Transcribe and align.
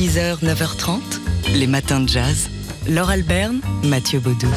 6h, 0.00 0.42
9h30, 0.42 0.98
les 1.56 1.66
matins 1.66 2.00
de 2.00 2.08
jazz. 2.08 2.48
Laure 2.88 3.10
Alberne, 3.10 3.60
Mathieu 3.84 4.18
Baudou. 4.18 4.48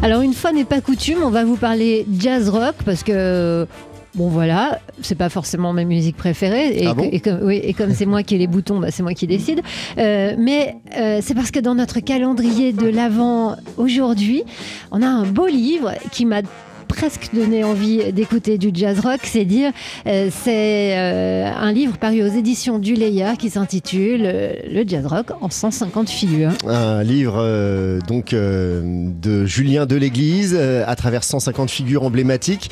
Alors 0.00 0.20
une 0.20 0.32
fois 0.32 0.52
n'est 0.52 0.64
pas 0.64 0.80
coutume, 0.80 1.24
on 1.24 1.30
va 1.30 1.44
vous 1.44 1.56
parler 1.56 2.06
jazz 2.16 2.48
rock 2.48 2.76
parce 2.84 3.02
que 3.02 3.66
Bon 4.14 4.28
voilà, 4.28 4.80
c'est 5.02 5.16
pas 5.16 5.28
forcément 5.28 5.72
ma 5.72 5.84
musique 5.84 6.16
préférée 6.16 6.82
et, 6.82 6.86
Ah 6.86 6.94
bon 6.94 7.08
et 7.10 7.18
comme, 7.20 7.40
oui, 7.42 7.60
et 7.62 7.74
comme 7.74 7.94
c'est 7.94 8.06
moi 8.06 8.22
qui 8.22 8.34
ai 8.36 8.38
les 8.38 8.48
boutons, 8.48 8.78
bah, 8.78 8.90
c'est 8.90 9.02
moi 9.02 9.14
qui 9.14 9.26
décide. 9.28 9.60
Euh, 9.98 10.34
mais 10.38 10.76
euh, 10.96 11.20
c'est 11.20 11.34
parce 11.34 11.50
que 11.50 11.60
dans 11.60 11.76
notre 11.76 11.98
calendrier 12.00 12.72
de 12.72 12.88
l'avant 12.88 13.56
aujourd'hui, 13.76 14.44
on 14.90 15.02
a 15.02 15.06
un 15.06 15.26
beau 15.26 15.46
livre 15.46 15.94
qui 16.10 16.26
m'a 16.26 16.42
presque 16.90 17.30
donné 17.32 17.62
envie 17.64 18.12
d'écouter 18.12 18.58
du 18.58 18.70
jazz 18.74 18.98
rock, 19.00 19.20
c'est 19.22 19.44
dire, 19.44 19.70
euh, 20.06 20.28
c'est 20.42 20.98
euh, 20.98 21.50
un 21.56 21.72
livre 21.72 21.96
paru 21.98 22.22
aux 22.22 22.26
éditions 22.36 22.78
du 22.80 22.94
Layer 22.94 23.32
qui 23.38 23.48
s'intitule 23.48 24.22
euh, 24.24 24.52
Le 24.68 24.84
jazz 24.86 25.06
rock 25.06 25.28
en 25.40 25.48
150 25.48 26.10
figures. 26.10 26.50
Un 26.66 27.02
livre 27.04 28.00
donc 28.08 28.34
de 28.34 29.46
Julien 29.46 29.86
Deléglise 29.86 30.56
euh, 30.58 30.84
à 30.86 30.96
travers 30.96 31.22
150 31.24 31.70
figures 31.70 32.02
emblématiques. 32.02 32.70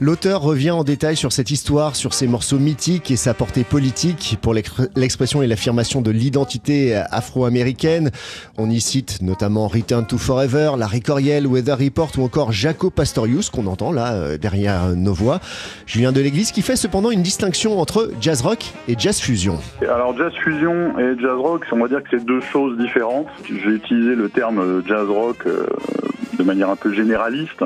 L'auteur 0.00 0.42
revient 0.42 0.72
en 0.72 0.84
détail 0.84 1.16
sur 1.16 1.32
cette 1.32 1.50
histoire, 1.50 1.94
sur 1.94 2.12
ses 2.12 2.26
morceaux 2.26 2.58
mythiques 2.58 3.10
et 3.10 3.16
sa 3.16 3.34
portée 3.34 3.64
politique 3.64 4.36
pour 4.42 4.52
l'expr- 4.52 4.88
l'expression 4.96 5.42
et 5.42 5.46
l'affirmation 5.46 6.00
de 6.02 6.10
l'identité 6.10 6.96
afro-américaine. 7.10 8.10
On 8.58 8.68
y 8.68 8.80
cite 8.80 9.22
notamment 9.22 9.68
Return 9.68 10.06
to 10.06 10.18
Forever, 10.18 10.72
Larry 10.76 11.00
Coriel, 11.00 11.46
Weather 11.46 11.78
Report 11.78 12.10
ou 12.18 12.24
encore 12.24 12.52
Jaco 12.52 12.90
Pastorius 12.90 13.48
qu'on 13.60 13.66
entend 13.66 13.92
là 13.92 14.14
euh, 14.14 14.38
derrière 14.38 14.96
nos 14.96 15.12
voix. 15.12 15.40
Julien 15.86 16.12
Deléglise 16.12 16.52
qui 16.52 16.62
fait 16.62 16.76
cependant 16.76 17.10
une 17.10 17.22
distinction 17.22 17.78
entre 17.78 18.10
jazz 18.20 18.42
rock 18.42 18.72
et 18.88 18.94
jazz 18.98 19.20
fusion. 19.20 19.58
Alors 19.82 20.16
jazz 20.16 20.32
fusion 20.34 20.98
et 20.98 21.18
jazz 21.20 21.36
rock, 21.36 21.66
on 21.72 21.78
va 21.78 21.88
dire 21.88 22.02
que 22.02 22.08
c'est 22.10 22.24
deux 22.24 22.40
choses 22.40 22.78
différentes. 22.78 23.28
J'ai 23.46 23.70
utilisé 23.70 24.14
le 24.14 24.28
terme 24.28 24.58
euh, 24.60 24.82
jazz 24.86 25.08
rock 25.08 25.38
euh, 25.46 25.66
de 26.38 26.42
manière 26.42 26.70
un 26.70 26.76
peu 26.76 26.92
généraliste 26.92 27.64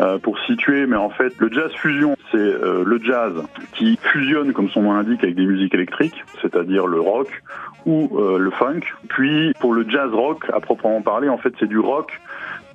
euh, 0.00 0.18
pour 0.18 0.38
situer, 0.40 0.86
mais 0.86 0.96
en 0.96 1.10
fait 1.10 1.32
le 1.38 1.50
jazz 1.50 1.70
fusion, 1.72 2.16
c'est 2.30 2.38
euh, 2.38 2.84
le 2.84 3.00
jazz 3.02 3.32
qui 3.74 3.98
fusionne, 4.12 4.52
comme 4.52 4.68
son 4.70 4.82
nom 4.82 4.92
l'indique, 4.92 5.22
avec 5.24 5.34
des 5.34 5.46
musiques 5.46 5.74
électriques, 5.74 6.24
c'est-à-dire 6.40 6.86
le 6.86 7.00
rock 7.00 7.28
ou 7.84 8.10
euh, 8.18 8.38
le 8.38 8.50
funk. 8.52 8.80
Puis 9.08 9.52
pour 9.60 9.72
le 9.72 9.88
jazz 9.88 10.10
rock, 10.12 10.44
à 10.52 10.60
proprement 10.60 11.02
parler, 11.02 11.28
en 11.28 11.38
fait 11.38 11.52
c'est 11.58 11.68
du 11.68 11.78
rock 11.78 12.20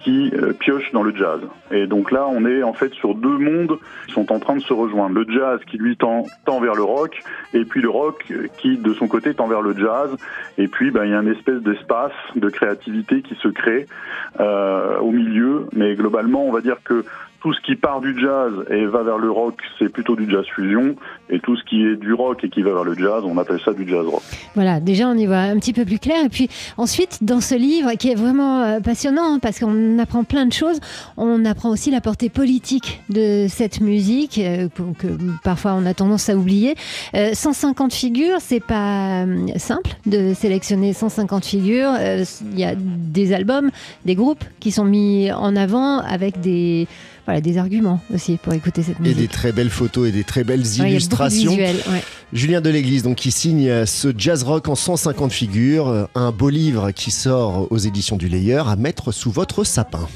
qui 0.07 0.31
euh, 0.33 0.53
pioche 0.53 0.93
dans 0.93 1.03
le 1.03 1.13
jazz. 1.13 1.41
Et 1.69 1.85
donc 1.85 2.11
là, 2.11 2.27
on 2.29 2.45
est 2.45 2.63
en 2.63 2.71
fait 2.71 2.93
sur 2.93 3.13
deux 3.13 3.37
mondes 3.37 3.77
qui 4.07 4.13
sont 4.13 4.31
en 4.31 4.39
train 4.39 4.55
de 4.55 4.61
se 4.61 4.71
rejoindre. 4.71 5.13
Le 5.13 5.25
jazz 5.29 5.59
qui 5.69 5.77
lui 5.77 5.97
tend, 5.97 6.23
tend 6.45 6.61
vers 6.61 6.75
le 6.75 6.83
rock, 6.83 7.19
et 7.53 7.65
puis 7.65 7.81
le 7.81 7.89
rock 7.89 8.31
qui 8.57 8.77
de 8.77 8.93
son 8.93 9.09
côté 9.09 9.33
tend 9.33 9.47
vers 9.47 9.61
le 9.61 9.77
jazz. 9.77 10.15
Et 10.57 10.69
puis 10.69 10.91
ben, 10.91 11.03
il 11.03 11.11
y 11.11 11.13
a 11.13 11.19
une 11.21 11.27
espèce 11.27 11.61
d'espace 11.61 12.13
de 12.37 12.49
créativité 12.49 13.21
qui 13.21 13.35
se 13.35 13.49
crée 13.49 13.85
euh, 14.39 14.97
au 14.99 15.11
milieu. 15.11 15.65
Mais 15.73 15.95
globalement, 15.95 16.47
on 16.47 16.53
va 16.53 16.61
dire 16.61 16.77
que 16.85 17.03
tout 17.47 17.53
ce 17.53 17.61
qui 17.61 17.75
part 17.77 18.01
du 18.01 18.13
jazz 18.19 18.51
et 18.69 18.85
va 18.87 19.03
vers 19.03 19.17
le 19.17 19.31
rock, 19.31 19.55
c'est 19.79 19.87
plutôt 19.87 20.17
du 20.17 20.29
jazz 20.29 20.43
fusion. 20.53 20.97
Et 21.29 21.39
tout 21.39 21.55
ce 21.55 21.63
qui 21.63 21.81
est 21.81 21.95
du 21.95 22.11
rock 22.11 22.43
et 22.43 22.49
qui 22.49 22.61
va 22.61 22.73
vers 22.73 22.83
le 22.83 22.93
jazz, 22.93 23.23
on 23.25 23.37
appelle 23.37 23.61
ça 23.63 23.71
du 23.71 23.87
jazz 23.87 24.05
rock. 24.05 24.21
Voilà, 24.53 24.81
déjà 24.81 25.07
on 25.07 25.13
y 25.13 25.25
voit 25.25 25.37
un 25.37 25.55
petit 25.57 25.71
peu 25.71 25.85
plus 25.85 25.97
clair. 25.97 26.25
Et 26.25 26.29
puis 26.29 26.49
ensuite, 26.75 27.19
dans 27.21 27.39
ce 27.39 27.55
livre 27.55 27.93
qui 27.93 28.11
est 28.11 28.15
vraiment 28.15 28.63
euh, 28.63 28.79
passionnant 28.81 29.35
hein, 29.35 29.39
parce 29.41 29.59
qu'on 29.59 29.97
apprend 29.97 30.25
plein 30.25 30.45
de 30.45 30.51
choses, 30.51 30.81
on 31.15 31.45
apprend 31.45 31.69
aussi 31.69 31.89
la 31.89 32.01
portée 32.01 32.27
politique 32.27 33.01
de 33.07 33.45
cette 33.47 33.79
musique 33.79 34.39
euh, 34.39 34.67
que, 34.99 35.07
parfois 35.41 35.75
on 35.75 35.85
a 35.85 35.93
tendance 35.93 36.27
à 36.27 36.35
oublier. 36.35 36.75
Euh, 37.15 37.29
150 37.33 37.93
figures, 37.93 38.39
c'est 38.41 38.59
pas 38.59 39.23
euh, 39.23 39.47
simple 39.55 39.91
de 40.05 40.33
sélectionner 40.33 40.91
150 40.91 41.45
figures. 41.45 41.93
Euh, 41.97 42.25
Il 42.51 42.59
y 42.59 42.65
a 42.65 42.73
des 42.75 43.31
albums, 43.31 43.71
des 44.03 44.15
groupes 44.15 44.43
qui 44.59 44.71
sont 44.71 44.83
mis 44.83 45.31
en 45.31 45.55
avant 45.55 45.99
avec 45.99 46.41
des 46.41 46.89
voilà 47.27 47.41
des 47.41 47.57
arguments 47.59 48.01
aussi 48.11 48.37
pour 48.41 48.53
écouter 48.53 48.81
cette 48.81 48.97
Et 48.99 49.03
musique. 49.03 49.17
des 49.17 49.27
très 49.27 49.51
belles 49.51 49.69
photos 49.69 50.07
et 50.09 50.11
des 50.11 50.23
très 50.23 50.43
belles 50.43 50.61
Ouais, 50.61 50.65
il 50.65 50.77
y 50.77 50.79
a 50.79 50.83
beaucoup 50.83 50.87
de 50.87 50.91
illustrations. 50.95 51.51
visuels, 51.51 51.75
ouais. 51.91 52.01
Julien 52.33 52.59
Deléglise, 52.61 53.03
donc, 53.03 53.17
qui 53.17 53.29
signe 53.31 53.67
euh, 53.69 53.85
ce 53.85 54.13
jazz 54.17 54.43
rock 54.43 54.67
en 54.69 54.75
150 54.75 55.31
figures, 55.31 55.87
euh, 55.89 56.05
un 56.15 56.31
beau 56.31 56.49
livre 56.49 56.89
qui 56.91 57.11
sort 57.11 57.67
aux 57.71 57.77
éditions 57.77 58.17
du 58.17 58.27
Layer 58.27 58.63
à 58.65 58.75
mettre 58.75 59.11
sous 59.11 59.29
votre 59.31 59.63
sapin. 59.63 60.07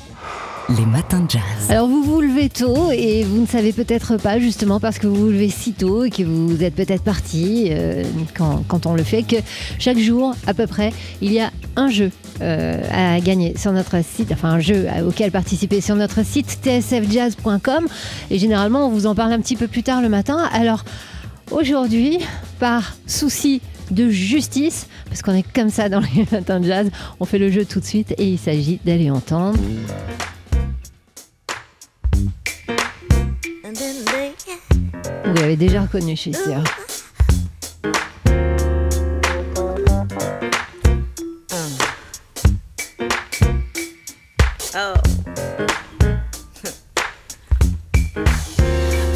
Les 0.69 0.85
matins 0.85 1.19
de 1.21 1.31
jazz. 1.31 1.41
Alors 1.69 1.87
vous 1.87 2.03
vous 2.03 2.21
levez 2.21 2.47
tôt 2.47 2.91
et 2.91 3.23
vous 3.23 3.41
ne 3.41 3.45
savez 3.45 3.73
peut-être 3.73 4.17
pas 4.17 4.39
justement 4.39 4.79
parce 4.79 4.99
que 4.99 5.07
vous 5.07 5.15
vous 5.15 5.29
levez 5.29 5.49
si 5.49 5.73
tôt 5.73 6.05
et 6.05 6.09
que 6.09 6.23
vous 6.23 6.63
êtes 6.63 6.75
peut-être 6.75 7.03
parti 7.03 7.67
euh, 7.71 8.03
quand, 8.35 8.63
quand 8.67 8.85
on 8.85 8.93
le 8.93 9.03
fait 9.03 9.23
que 9.23 9.35
chaque 9.79 9.97
jour 9.97 10.35
à 10.47 10.53
peu 10.53 10.67
près 10.67 10.93
il 11.21 11.33
y 11.33 11.39
a 11.41 11.51
un 11.75 11.89
jeu 11.89 12.11
euh, 12.41 12.81
à 12.91 13.19
gagner 13.19 13.57
sur 13.57 13.71
notre 13.73 14.03
site, 14.03 14.31
enfin 14.31 14.49
un 14.49 14.59
jeu 14.59 14.87
auquel 15.05 15.31
participer 15.31 15.81
sur 15.81 15.95
notre 15.95 16.23
site 16.23 16.59
tsfjazz.com 16.63 17.87
et 18.29 18.39
généralement 18.39 18.85
on 18.85 18.89
vous 18.89 19.07
en 19.07 19.15
parle 19.15 19.33
un 19.33 19.39
petit 19.41 19.55
peu 19.55 19.67
plus 19.67 19.83
tard 19.83 20.01
le 20.01 20.09
matin. 20.09 20.49
Alors 20.53 20.85
aujourd'hui 21.49 22.19
par 22.59 22.95
souci 23.07 23.61
de 23.89 24.09
justice, 24.09 24.87
parce 25.09 25.21
qu'on 25.21 25.33
est 25.35 25.45
comme 25.53 25.69
ça 25.69 25.89
dans 25.89 25.99
les 25.99 26.25
matins 26.31 26.59
de 26.59 26.67
jazz, 26.67 26.89
on 27.19 27.25
fait 27.25 27.39
le 27.39 27.51
jeu 27.51 27.65
tout 27.65 27.79
de 27.79 27.85
suite 27.85 28.13
et 28.17 28.25
il 28.25 28.37
s'agit 28.37 28.79
d'aller 28.85 29.11
entendre. 29.11 29.59
Vous 35.31 35.37
l'avez 35.37 35.55
déjà 35.55 35.83
reconnu, 35.83 36.13
je 36.17 36.21
suis 36.23 36.33
sûre. 36.33 36.61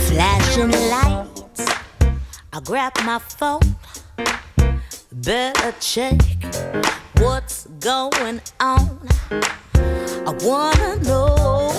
Flashing 0.08 0.72
lights. 0.90 1.66
I 2.54 2.62
grab 2.64 2.94
my 3.04 3.20
phone. 3.20 3.60
Better 5.12 5.74
check 5.82 6.14
what's 7.20 7.68
going 7.82 8.40
on. 8.62 9.00
I 9.32 10.32
wanna 10.46 10.96
know 11.04 11.74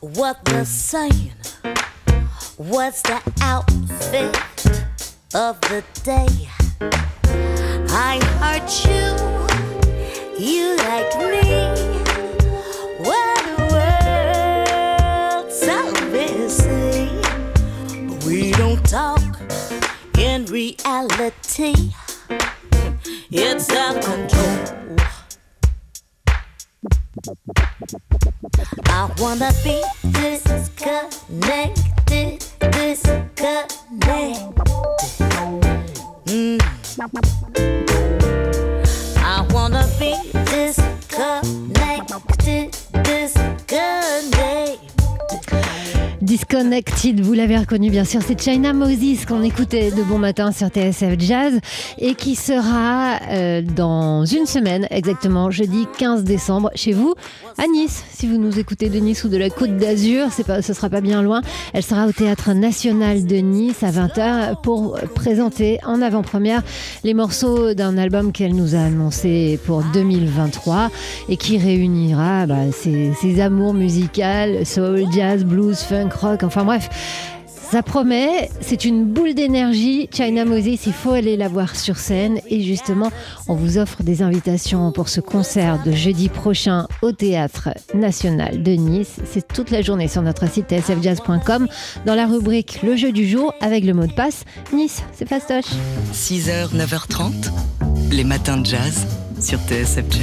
what 0.00 0.44
they're 0.44 0.66
saying. 0.66 1.32
What's 2.68 3.02
the 3.02 3.20
outfit 3.40 4.36
of 5.34 5.60
the 5.62 5.82
day? 6.04 6.28
I 7.90 8.20
heard 8.38 8.70
you, 8.86 9.16
you 10.38 10.76
like 10.76 11.12
me. 11.18 11.42
Well, 13.00 13.36
the 13.50 13.56
world's 15.42 15.58
so 15.58 15.92
busy. 16.12 17.10
We 18.24 18.52
don't 18.52 18.84
talk 18.88 19.40
in 20.16 20.46
reality. 20.46 21.74
It's 23.32 23.70
out 23.70 23.96
of 23.96 24.04
control. 24.04 25.01
I 27.24 29.14
wanna 29.18 29.52
be 29.62 29.80
disconnected, 30.10 31.78
disconnected. 32.58 33.68
Mm. 36.26 36.58
I 39.18 39.46
wanna 39.52 39.86
be 40.00 40.41
Disconnected, 46.32 47.20
vous 47.20 47.34
l'avez 47.34 47.58
reconnu 47.58 47.90
bien 47.90 48.06
sûr, 48.06 48.22
c'est 48.26 48.40
China 48.40 48.72
Moses 48.72 49.26
qu'on 49.28 49.42
écoutait 49.42 49.90
de 49.90 50.02
bon 50.02 50.16
matin 50.16 50.50
sur 50.50 50.68
TSF 50.68 51.16
Jazz 51.18 51.60
et 51.98 52.14
qui 52.14 52.36
sera 52.36 53.18
euh, 53.28 53.60
dans 53.60 54.24
une 54.24 54.46
semaine, 54.46 54.86
exactement 54.90 55.50
jeudi 55.50 55.86
15 55.98 56.24
décembre, 56.24 56.70
chez 56.74 56.92
vous 56.92 57.14
à 57.58 57.66
Nice. 57.66 58.02
Si 58.14 58.26
vous 58.26 58.38
nous 58.38 58.58
écoutez 58.58 58.88
de 58.88 58.98
Nice 58.98 59.24
ou 59.24 59.28
de 59.28 59.36
la 59.36 59.50
Côte 59.50 59.76
d'Azur, 59.76 60.28
c'est 60.30 60.46
pas, 60.46 60.62
ce 60.62 60.72
sera 60.72 60.88
pas 60.88 61.02
bien 61.02 61.20
loin. 61.20 61.42
Elle 61.74 61.82
sera 61.82 62.06
au 62.06 62.12
Théâtre 62.12 62.54
National 62.54 63.26
de 63.26 63.36
Nice 63.36 63.82
à 63.82 63.90
20h 63.90 64.62
pour 64.62 64.98
présenter 65.14 65.80
en 65.84 66.00
avant-première 66.00 66.62
les 67.04 67.12
morceaux 67.12 67.74
d'un 67.74 67.98
album 67.98 68.32
qu'elle 68.32 68.54
nous 68.54 68.74
a 68.74 68.78
annoncé 68.78 69.60
pour 69.66 69.82
2023 69.92 70.88
et 71.28 71.36
qui 71.36 71.58
réunira 71.58 72.46
bah, 72.46 72.72
ses, 72.72 73.12
ses 73.20 73.38
amours 73.38 73.74
musicales, 73.74 74.64
soul, 74.64 75.04
jazz, 75.12 75.44
blues, 75.44 75.78
funk, 75.78 76.08
enfin 76.24 76.64
bref. 76.64 76.88
Ça 77.72 77.82
promet, 77.82 78.50
c'est 78.60 78.84
une 78.84 79.06
boule 79.06 79.32
d'énergie. 79.32 80.06
China 80.12 80.44
Moses, 80.44 80.84
il 80.84 80.92
faut 80.92 81.12
aller 81.12 81.38
la 81.38 81.48
voir 81.48 81.74
sur 81.74 81.96
scène. 81.96 82.38
Et 82.50 82.60
justement, 82.60 83.10
on 83.48 83.54
vous 83.54 83.78
offre 83.78 84.02
des 84.02 84.20
invitations 84.20 84.92
pour 84.92 85.08
ce 85.08 85.22
concert 85.22 85.82
de 85.82 85.90
jeudi 85.90 86.28
prochain 86.28 86.86
au 87.00 87.12
Théâtre 87.12 87.70
National 87.94 88.62
de 88.62 88.72
Nice. 88.72 89.20
C'est 89.24 89.48
toute 89.48 89.70
la 89.70 89.80
journée 89.80 90.06
sur 90.06 90.20
notre 90.20 90.50
site 90.50 90.68
tsfjazz.com 90.68 91.66
dans 92.04 92.14
la 92.14 92.26
rubrique 92.26 92.80
Le 92.82 92.94
jeu 92.94 93.10
du 93.10 93.26
jour 93.26 93.54
avec 93.62 93.86
le 93.86 93.94
mot 93.94 94.06
de 94.06 94.12
passe 94.12 94.44
Nice. 94.74 95.02
C'est 95.14 95.26
fastoche. 95.26 95.72
6h, 96.12 96.76
9h30, 96.76 97.50
les 98.10 98.24
matins 98.24 98.58
de 98.58 98.66
jazz 98.66 99.06
sur 99.42 99.58
TSF 99.60 100.04
Jazz. 100.10 100.22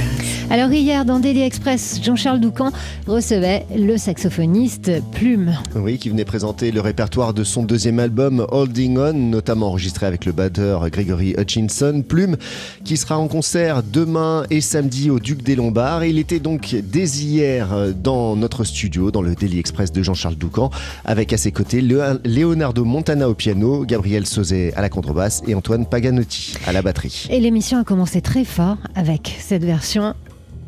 Alors 0.50 0.72
hier, 0.72 1.04
dans 1.04 1.18
Daily 1.20 1.42
Express, 1.42 2.00
Jean-Charles 2.02 2.40
Doucan 2.40 2.70
recevait 3.06 3.66
le 3.76 3.98
saxophoniste 3.98 4.90
Plume. 5.12 5.54
Oui, 5.76 5.98
qui 5.98 6.08
venait 6.08 6.24
présenter 6.24 6.70
le 6.72 6.80
répertoire 6.80 7.34
de 7.34 7.44
son 7.44 7.62
deuxième 7.62 7.98
album 7.98 8.46
Holding 8.50 8.96
On, 8.98 9.12
notamment 9.12 9.68
enregistré 9.68 10.06
avec 10.06 10.24
le 10.24 10.32
batteur 10.32 10.88
Gregory 10.90 11.34
Hutchinson. 11.38 12.02
Plume, 12.06 12.36
qui 12.84 12.96
sera 12.96 13.18
en 13.18 13.28
concert 13.28 13.82
demain 13.82 14.44
et 14.50 14.60
samedi 14.60 15.10
au 15.10 15.18
Duc 15.20 15.42
des 15.42 15.54
Lombards. 15.54 16.04
Il 16.04 16.18
était 16.18 16.40
donc 16.40 16.74
dès 16.82 17.04
hier 17.08 17.68
dans 18.02 18.36
notre 18.36 18.64
studio, 18.64 19.10
dans 19.10 19.22
le 19.22 19.34
Daily 19.34 19.58
Express 19.58 19.92
de 19.92 20.02
Jean-Charles 20.02 20.36
Doucan, 20.36 20.70
avec 21.04 21.32
à 21.32 21.36
ses 21.36 21.52
côtés 21.52 21.82
le- 21.82 22.20
Leonardo 22.24 22.84
Montana 22.84 23.28
au 23.28 23.34
piano, 23.34 23.84
Gabriel 23.84 24.26
Sauzet 24.26 24.72
à 24.76 24.80
la 24.82 24.88
contrebasse 24.88 25.42
et 25.46 25.54
Antoine 25.54 25.84
Paganotti 25.86 26.54
à 26.66 26.72
la 26.72 26.80
batterie. 26.82 27.26
Et 27.30 27.38
l'émission 27.40 27.78
a 27.78 27.84
commencé 27.84 28.20
très 28.22 28.44
fort 28.44 28.76
avec 28.94 29.09
cette 29.38 29.64
version 29.64 30.14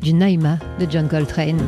du 0.01 0.13
Naïma 0.13 0.57
de 0.79 0.87
John 0.89 1.07
Coltrane. 1.07 1.61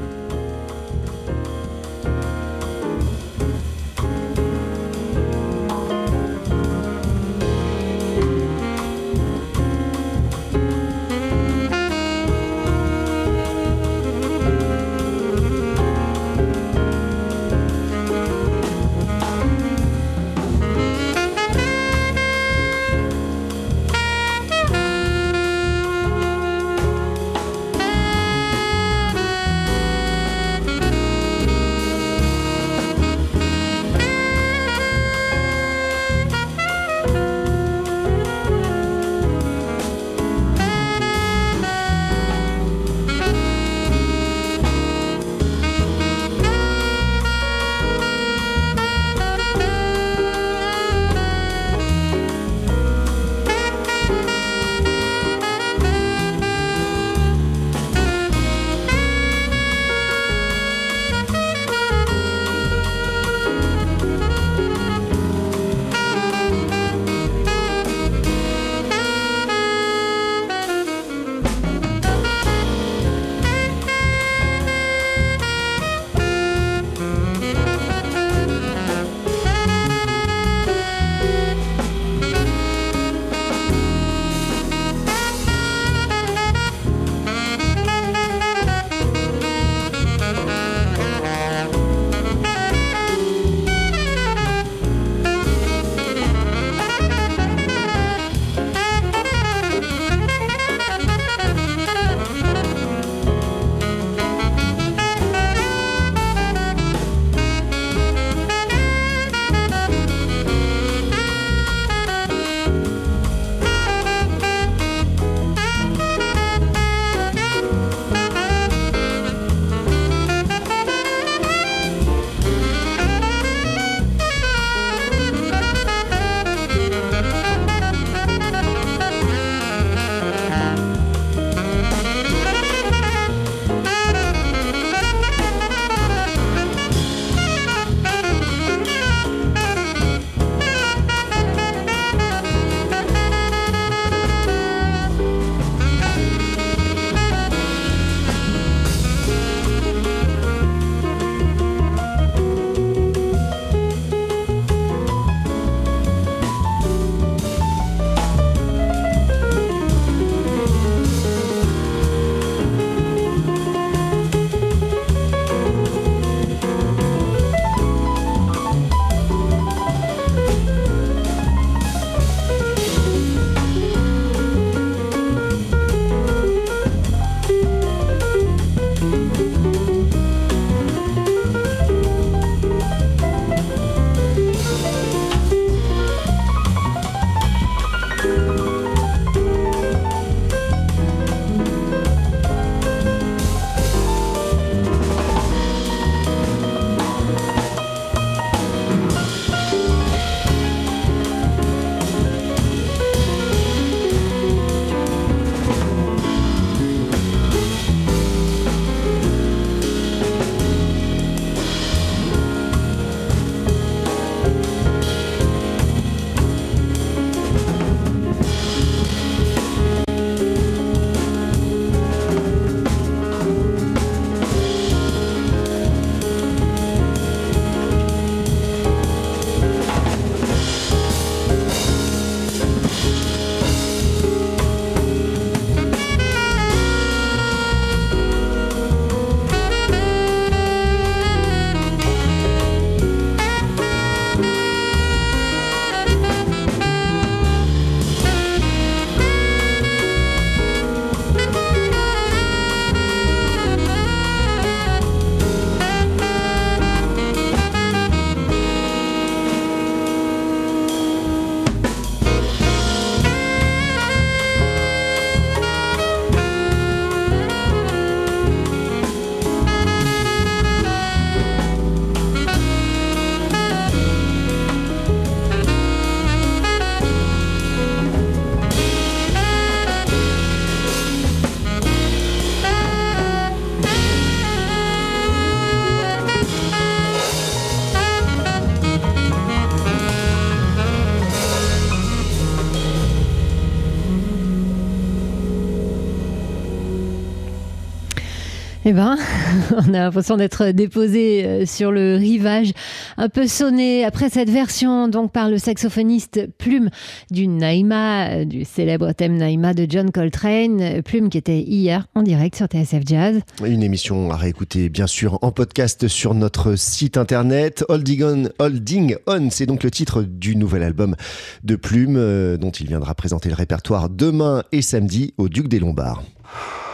Eh 298.88 298.94
ben, 298.94 299.18
on 299.72 299.96
a 299.96 299.98
l'impression 299.98 300.38
d'être 300.38 300.68
déposé 300.68 301.44
euh, 301.44 301.66
sur 301.66 301.92
le 301.92 302.18
rivage, 302.18 302.72
un 303.18 303.30
peu 303.30 303.48
sonné 303.48 304.06
après 304.06 304.30
cette 304.30 304.52
version 304.52 305.08
donc 305.08 305.32
par 305.32 305.50
le 305.50 305.58
saxophoniste 305.58 306.48
Plume 306.60 306.92
du 307.32 307.48
Naïma, 307.48 308.30
euh, 308.30 308.46
du 308.46 308.64
célèbre 308.64 309.12
thème 309.14 309.38
Naïma 309.38 309.74
de 309.74 309.88
John 309.90 310.12
Coltrane. 310.12 311.02
Plume 311.02 311.30
qui 311.30 311.40
était 311.40 311.62
hier 311.62 312.06
en 312.14 312.22
direct 312.22 312.58
sur 312.58 312.68
TSF 312.68 313.02
Jazz. 313.08 313.42
Une 313.66 313.82
émission 313.82 314.30
à 314.30 314.36
réécouter 314.36 314.90
bien 314.90 315.08
sûr 315.08 315.40
en 315.42 315.52
podcast 315.52 316.08
sur 316.08 316.36
notre 316.36 316.76
site 316.76 317.18
internet. 317.18 317.84
Holding 317.90 318.24
On, 318.24 318.64
Holding 318.64 319.16
On 319.26 319.50
c'est 319.50 319.66
donc 319.66 319.82
le 319.82 319.90
titre 319.90 320.22
du 320.22 320.56
nouvel 320.56 320.84
album 320.84 321.16
de 321.64 321.76
Plume 321.76 322.18
euh, 322.18 322.58
dont 322.58 322.70
il 322.70 322.86
viendra 322.86 323.16
présenter 323.16 323.50
le 323.50 323.56
répertoire 323.56 324.10
demain 324.10 324.62
et 324.72 324.84
samedi 324.84 325.34
au 325.40 325.50
Duc 325.50 325.70
des 325.70 325.80
Lombards. 325.80 326.22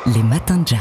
Les 0.08 0.24
matins 0.24 0.58
de 0.58 0.68
jazz. 0.68 0.80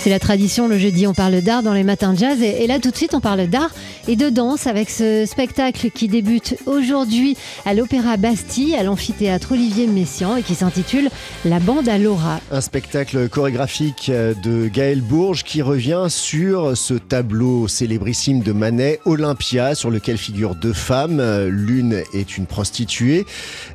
C'est 0.00 0.10
la 0.10 0.18
tradition, 0.18 0.68
le 0.68 0.76
jeudi 0.76 1.06
on 1.06 1.14
parle 1.14 1.40
d'art 1.40 1.62
dans 1.62 1.72
les 1.72 1.84
matins 1.84 2.12
de 2.12 2.18
jazz 2.18 2.42
et, 2.42 2.64
et 2.64 2.66
là 2.66 2.78
tout 2.78 2.90
de 2.90 2.96
suite 2.96 3.14
on 3.14 3.20
parle 3.20 3.46
d'art 3.46 3.70
et 4.06 4.14
de 4.14 4.28
danse 4.28 4.66
avec 4.66 4.90
ce 4.90 5.24
spectacle 5.24 5.90
qui 5.90 6.06
débute 6.06 6.54
aujourd'hui 6.66 7.36
à 7.64 7.72
l'Opéra 7.72 8.18
Bastille, 8.18 8.74
à 8.76 8.82
l'amphithéâtre 8.82 9.52
Olivier 9.52 9.86
Messiaen 9.86 10.36
et 10.36 10.42
qui 10.42 10.54
s'intitule 10.54 11.08
La 11.46 11.60
bande 11.60 11.88
à 11.88 11.96
Laura. 11.96 12.40
Un 12.52 12.60
spectacle 12.60 13.30
chorégraphique 13.30 14.10
euh, 14.10 14.34
de 14.42 14.68
Gaël 14.68 15.00
Bourges 15.00 15.44
qui 15.44 15.62
revient 15.62 16.06
sur 16.08 16.76
ce 16.76 16.92
tableau 16.92 17.68
célébrissime 17.68 18.42
de 18.42 18.52
Manet, 18.52 19.00
Olympia, 19.06 19.74
sur 19.74 19.90
lequel 19.90 20.18
figurent 20.18 20.54
deux 20.54 20.74
femmes. 20.74 21.20
Euh, 21.20 21.48
L'une 21.50 22.02
est 22.12 22.36
une 22.36 22.44
prostituée. 22.44 23.24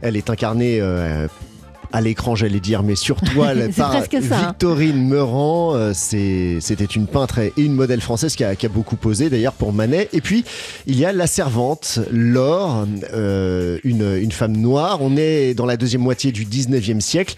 Elle 0.01 0.15
est 0.17 0.29
incarnée 0.29 0.79
euh, 0.81 1.27
à 1.93 2.01
l'écran, 2.01 2.35
j'allais 2.35 2.59
dire, 2.59 2.81
mais 2.81 2.95
sur 2.95 3.21
toile 3.21 3.69
par. 3.77 3.93
Victorine 4.01 5.07
Meurant. 5.07 5.75
Euh, 5.75 5.93
C'était 5.93 6.85
une 6.85 7.05
peintre 7.05 7.37
et 7.37 7.53
une 7.55 7.73
modèle 7.73 8.01
française 8.01 8.35
qui 8.35 8.43
a, 8.43 8.55
qui 8.55 8.65
a 8.65 8.69
beaucoup 8.69 8.95
posé 8.95 9.29
d'ailleurs 9.29 9.53
pour 9.53 9.73
Manet. 9.73 10.09
Et 10.11 10.19
puis, 10.19 10.43
il 10.87 10.97
y 10.97 11.05
a 11.05 11.13
la 11.13 11.27
servante, 11.27 11.99
Laure, 12.11 12.87
euh, 13.13 13.77
une, 13.83 14.17
une 14.19 14.31
femme 14.31 14.57
noire. 14.57 14.97
On 15.01 15.15
est 15.17 15.53
dans 15.53 15.67
la 15.67 15.77
deuxième 15.77 16.01
moitié 16.01 16.31
du 16.31 16.45
19e 16.45 16.99
siècle. 16.99 17.35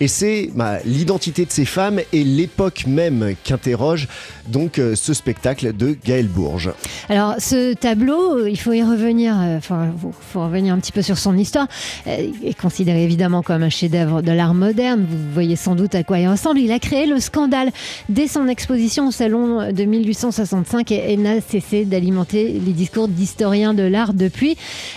Et 0.00 0.08
c'est 0.08 0.50
bah, 0.54 0.78
l'identité 0.86 1.44
de 1.44 1.52
ces 1.52 1.66
femmes 1.66 2.00
et 2.14 2.24
l'époque 2.24 2.84
même 2.86 3.34
qu'interroge 3.44 4.08
donc 4.46 4.78
euh, 4.78 4.94
ce 4.94 5.12
spectacle 5.12 5.76
de 5.76 5.94
Gaël 6.02 6.28
Bourges. 6.28 6.72
Alors 7.10 7.34
ce 7.38 7.74
tableau, 7.74 8.46
il 8.46 8.58
faut 8.58 8.72
y 8.72 8.82
revenir, 8.82 9.34
enfin 9.34 9.92
faut, 10.00 10.12
faut 10.32 10.40
revenir 10.40 10.72
un 10.72 10.78
petit 10.78 10.92
peu 10.92 11.02
sur 11.02 11.18
son 11.18 11.36
histoire, 11.36 11.66
est 12.06 12.58
considéré 12.58 13.04
évidemment 13.04 13.42
comme 13.42 13.62
un 13.62 13.68
chef-d'œuvre 13.68 13.97
de 14.06 14.32
l'art 14.32 14.54
moderne. 14.54 15.06
Vous 15.08 15.32
voyez 15.32 15.56
sans 15.56 15.74
doute 15.74 15.94
à 15.94 16.02
quoi 16.02 16.18
il 16.18 16.28
ressemble. 16.28 16.60
Il 16.60 16.72
a 16.72 16.78
créé 16.78 17.06
le 17.06 17.20
scandale 17.20 17.70
dès 18.08 18.26
son 18.26 18.48
exposition 18.48 19.08
au 19.08 19.10
salon 19.10 19.72
de 19.72 19.84
1865 19.84 20.92
et, 20.92 21.16
n'a 21.16 21.40
cessé 21.40 21.84
d'alimenter 21.84 22.60
les 22.64 22.72
discours 22.72 23.08
d'historiens 23.08 23.74
de 23.74 23.82
l'art 23.82 24.14
depuis. 24.14 24.56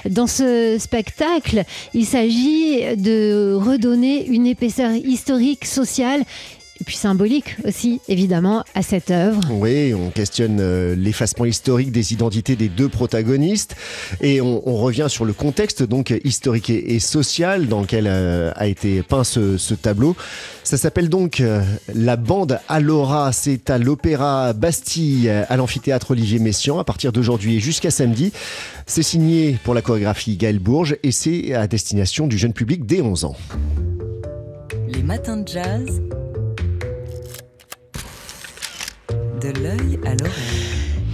Dans 0.10 0.28
ce 0.28 0.78
spectacle, 0.80 1.64
il 1.94 2.06
s'agit 2.06 2.96
de 2.98 3.54
redonner 3.54 4.28
une 4.28 4.46
épaisseur 4.46 4.92
historique, 4.92 5.66
sociale. 5.66 6.24
Et 6.82 6.84
puis 6.84 6.98
symbolique 6.98 7.58
aussi, 7.64 8.02
évidemment, 8.08 8.64
à 8.74 8.82
cette 8.82 9.12
œuvre. 9.12 9.40
Oui, 9.52 9.94
on 9.94 10.10
questionne 10.10 10.58
euh, 10.60 10.96
l'effacement 10.96 11.46
historique 11.46 11.92
des 11.92 12.12
identités 12.12 12.56
des 12.56 12.70
deux 12.70 12.90
protagonistes 12.90 13.76
et 14.20 14.42
on, 14.42 14.68
on 14.68 14.78
revient 14.78 15.06
sur 15.08 15.24
le 15.24 15.34
contexte 15.34 15.84
donc 15.84 16.12
historique 16.24 16.72
et, 16.72 16.96
et 16.96 17.00
social 17.00 17.68
dans 17.68 17.82
lequel 17.82 18.08
euh, 18.08 18.52
a 18.56 18.66
été 18.66 19.04
peint 19.04 19.24
ce, 19.24 19.60
ce 19.60 19.76
tableau. 19.76 20.16
Ça 20.64 20.76
s'appelle 20.76 21.08
donc 21.08 21.40
euh, 21.40 21.62
La 21.94 22.16
bande 22.16 22.60
Alora. 22.68 23.32
C'est 23.32 23.70
à 23.70 23.78
l'Opéra 23.78 24.54
Bastille, 24.54 25.30
à 25.30 25.56
l'amphithéâtre 25.58 26.10
Olivier 26.10 26.40
Messiaen, 26.40 26.80
à 26.80 26.84
partir 26.84 27.12
d'aujourd'hui 27.12 27.58
et 27.58 27.60
jusqu'à 27.60 27.92
samedi. 27.92 28.34
C'est 28.88 29.04
signé 29.04 29.60
pour 29.64 29.76
la 29.76 29.84
chorégraphie 29.84 30.36
Gaël 30.36 30.58
Bourges 30.58 30.98
et 31.04 31.12
c'est 31.12 31.54
à 31.54 31.68
destination 31.68 32.26
du 32.26 32.40
jeune 32.40 32.54
public 32.54 32.88
dès 32.88 33.02
11 33.02 33.26
ans. 33.26 33.36
Les 34.88 35.04
matins 35.04 35.38
de 35.38 35.48
jazz. 35.48 36.02
De 39.42 39.48
l'œil 39.60 40.00
à 40.06 40.14
l'oreille. 40.14 40.34